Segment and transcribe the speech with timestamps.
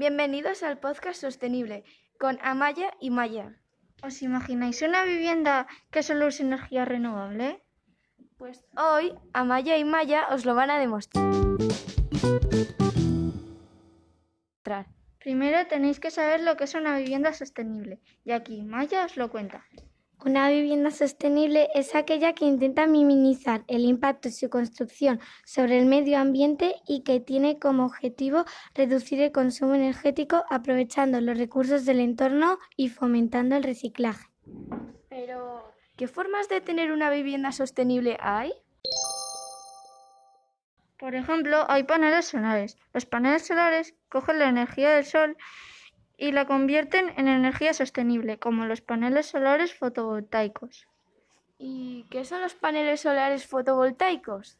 [0.00, 1.84] Bienvenidos al podcast sostenible
[2.18, 3.60] con Amaya y Maya.
[4.02, 7.62] ¿Os imagináis una vivienda que solo use energía renovable?
[8.38, 11.26] Pues hoy Amaya y Maya os lo van a demostrar.
[15.18, 19.30] Primero tenéis que saber lo que es una vivienda sostenible y aquí Maya os lo
[19.30, 19.66] cuenta.
[20.22, 25.86] Una vivienda sostenible es aquella que intenta minimizar el impacto de su construcción sobre el
[25.86, 32.00] medio ambiente y que tiene como objetivo reducir el consumo energético aprovechando los recursos del
[32.00, 34.28] entorno y fomentando el reciclaje.
[35.08, 38.52] Pero, ¿qué formas de tener una vivienda sostenible hay?
[40.98, 42.76] Por ejemplo, hay paneles solares.
[42.92, 45.38] Los paneles solares cogen la energía del sol
[46.20, 50.86] y la convierten en energía sostenible, como los paneles solares fotovoltaicos.
[51.58, 54.58] ¿Y qué son los paneles solares fotovoltaicos?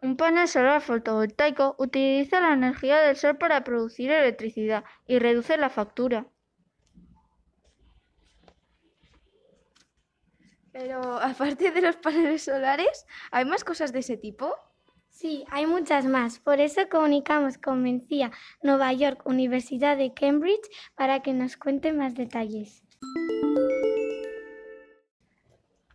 [0.00, 5.68] Un panel solar fotovoltaico utiliza la energía del sol para producir electricidad y reduce la
[5.68, 6.26] factura.
[10.70, 14.54] Pero aparte de los paneles solares, ¿hay más cosas de ese tipo?
[15.12, 16.38] Sí, hay muchas más.
[16.40, 18.32] Por eso comunicamos con Mencía,
[18.62, 22.82] Nueva York, Universidad de Cambridge, para que nos cuente más detalles.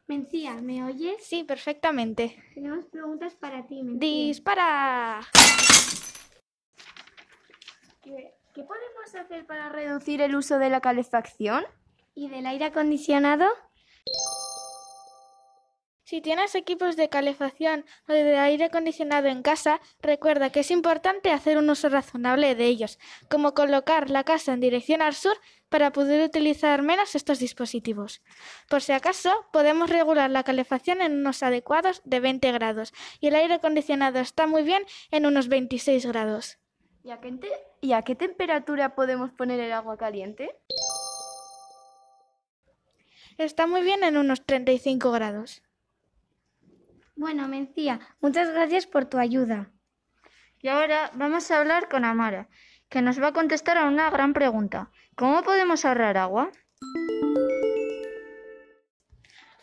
[0.06, 1.18] Mencía, ¿me oyes?
[1.26, 2.42] Sí, perfectamente.
[2.54, 4.08] Tenemos preguntas para ti, Mencía.
[4.08, 5.22] ¡Dispara!
[8.04, 11.66] ¿Qué, ¿Qué podemos hacer para reducir el uso de la calefacción?
[12.14, 13.48] ¿Y del aire acondicionado?
[16.08, 21.32] Si tienes equipos de calefacción o de aire acondicionado en casa, recuerda que es importante
[21.32, 22.98] hacer un uso razonable de ellos,
[23.30, 25.36] como colocar la casa en dirección al sur
[25.68, 28.22] para poder utilizar menos estos dispositivos.
[28.70, 33.36] Por si acaso, podemos regular la calefacción en unos adecuados de 20 grados y el
[33.36, 36.58] aire acondicionado está muy bien en unos 26 grados.
[37.04, 37.38] ¿Y a qué,
[37.82, 40.58] ¿y a qué temperatura podemos poner el agua caliente?
[43.38, 45.64] Está muy bien en unos 35 grados.
[47.18, 49.72] Bueno, Mencía, muchas gracias por tu ayuda.
[50.62, 52.48] Y ahora vamos a hablar con Amara,
[52.90, 54.92] que nos va a contestar a una gran pregunta.
[55.16, 56.52] ¿Cómo podemos ahorrar agua?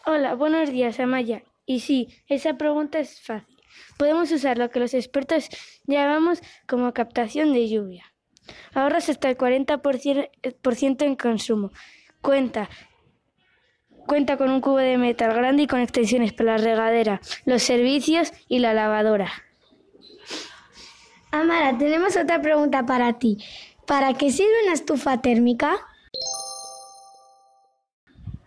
[0.04, 1.44] Hola, buenos días, Amaya.
[1.64, 3.56] Y sí, esa pregunta es fácil.
[3.98, 5.48] Podemos usar lo que los expertos
[5.86, 8.04] llamamos como captación de lluvia.
[8.74, 11.70] Ahorras hasta el 40% en consumo.
[12.20, 12.68] Cuenta
[14.06, 18.32] Cuenta con un cubo de metal grande y con extensiones para la regadera, los servicios
[18.48, 19.32] y la lavadora.
[21.30, 23.38] Amara, tenemos otra pregunta para ti.
[23.86, 25.76] ¿Para qué sirve una estufa térmica?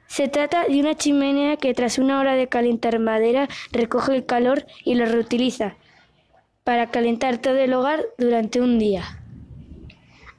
[0.07, 4.65] Se trata de una chimenea que tras una hora de calentar madera recoge el calor
[4.83, 5.75] y lo reutiliza
[6.63, 9.03] para calentar todo el hogar durante un día.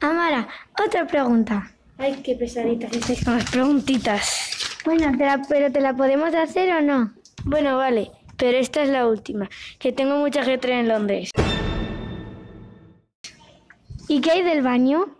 [0.00, 0.48] Amara,
[0.84, 1.72] otra pregunta.
[1.96, 4.57] Ay, qué pesaditas estáis con las preguntitas.
[4.88, 7.12] Bueno, te la, pero ¿te la podemos hacer o no?
[7.44, 11.30] Bueno, vale, pero esta es la última, que tengo mucha gente en Londres.
[14.08, 15.14] ¿Y qué hay del baño?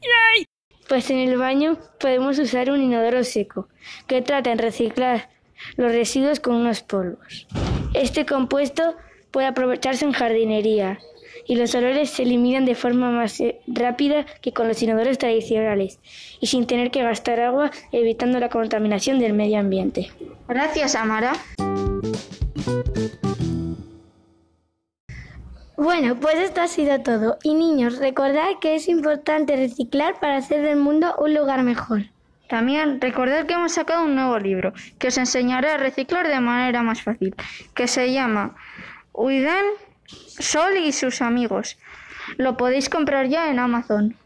[0.00, 0.46] ¡Yay!
[0.88, 3.68] Pues en el baño podemos usar un inodoro seco,
[4.08, 5.30] que trata en reciclar
[5.76, 7.46] los residuos con unos polvos.
[7.94, 8.96] Este compuesto
[9.30, 10.98] puede aprovecharse en jardinería
[11.48, 15.98] y los olores se eliminan de forma más eh, rápida que con los inodoros tradicionales
[16.40, 20.12] y sin tener que gastar agua, evitando la contaminación del medio ambiente.
[20.46, 21.32] Gracias, Amara.
[25.76, 27.38] Bueno, pues esto ha sido todo.
[27.42, 32.02] Y niños, recordad que es importante reciclar para hacer del mundo un lugar mejor.
[32.48, 36.82] También recordad que hemos sacado un nuevo libro que os enseñará a reciclar de manera
[36.82, 37.34] más fácil,
[37.74, 38.56] que se llama
[39.12, 39.64] Uidan
[40.08, 41.78] Sol y sus amigos.
[42.36, 44.16] Lo podéis comprar ya en Amazon.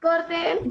[0.00, 0.68] ¡Corten!